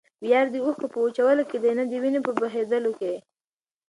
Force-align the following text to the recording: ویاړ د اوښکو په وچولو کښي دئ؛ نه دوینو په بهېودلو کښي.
ویاړ 0.23 0.45
د 0.51 0.55
اوښکو 0.65 0.87
په 0.93 0.97
وچولو 1.05 1.43
کښي 1.49 1.57
دئ؛ 1.63 1.73
نه 1.79 1.85
دوینو 1.91 2.19
په 2.25 2.31
بهېودلو 2.39 2.91
کښي. 2.99 3.17